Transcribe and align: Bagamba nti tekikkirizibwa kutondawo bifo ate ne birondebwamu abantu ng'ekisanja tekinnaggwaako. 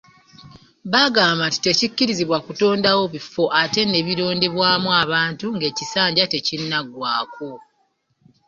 Bagamba 0.93 1.43
nti 1.49 1.59
tekikkirizibwa 1.65 2.37
kutondawo 2.45 3.03
bifo 3.13 3.43
ate 3.61 3.81
ne 3.87 3.99
birondebwamu 4.07 4.89
abantu 5.03 5.45
ng'ekisanja 5.55 6.23
tekinnaggwaako. 6.33 7.49